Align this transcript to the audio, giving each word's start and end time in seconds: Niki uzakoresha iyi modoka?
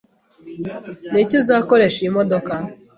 Niki 1.11 1.35
uzakoresha 1.41 1.97
iyi 2.01 2.11
modoka? 2.17 2.53